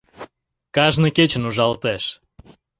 [0.75, 2.03] Кажне кечын ужалтеш.